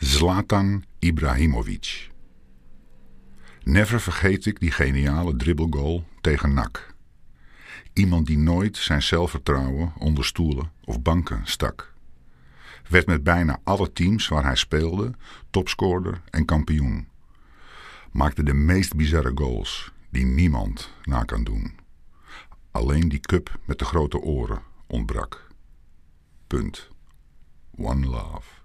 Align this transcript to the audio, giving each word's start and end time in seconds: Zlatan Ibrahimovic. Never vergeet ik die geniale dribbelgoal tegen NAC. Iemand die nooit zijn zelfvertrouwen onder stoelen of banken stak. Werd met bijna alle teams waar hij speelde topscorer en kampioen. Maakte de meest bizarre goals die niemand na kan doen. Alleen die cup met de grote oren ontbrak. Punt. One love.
Zlatan 0.00 0.84
Ibrahimovic. 0.98 2.10
Never 3.62 4.00
vergeet 4.00 4.46
ik 4.46 4.60
die 4.60 4.70
geniale 4.70 5.36
dribbelgoal 5.36 6.06
tegen 6.20 6.54
NAC. 6.54 6.94
Iemand 7.92 8.26
die 8.26 8.38
nooit 8.38 8.76
zijn 8.76 9.02
zelfvertrouwen 9.02 9.92
onder 9.98 10.24
stoelen 10.24 10.72
of 10.84 11.02
banken 11.02 11.40
stak. 11.44 11.92
Werd 12.88 13.06
met 13.06 13.22
bijna 13.22 13.60
alle 13.64 13.92
teams 13.92 14.28
waar 14.28 14.44
hij 14.44 14.56
speelde 14.56 15.12
topscorer 15.50 16.22
en 16.30 16.44
kampioen. 16.44 17.08
Maakte 18.10 18.42
de 18.42 18.54
meest 18.54 18.96
bizarre 18.96 19.32
goals 19.34 19.92
die 20.10 20.24
niemand 20.24 20.92
na 21.02 21.24
kan 21.24 21.44
doen. 21.44 21.78
Alleen 22.70 23.08
die 23.08 23.20
cup 23.20 23.58
met 23.64 23.78
de 23.78 23.84
grote 23.84 24.18
oren 24.18 24.62
ontbrak. 24.86 25.46
Punt. 26.46 26.88
One 27.76 28.06
love. 28.06 28.58